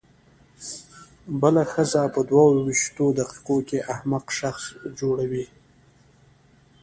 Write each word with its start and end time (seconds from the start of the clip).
بله 1.41 1.63
ښځه 1.71 2.01
په 2.13 2.21
دوه 2.29 2.45
وېشتو 2.65 3.05
دقیقو 3.19 3.57
کې 3.67 3.77
احمق 3.93 4.25
شخص 4.39 4.63
جوړوي. 4.99 5.45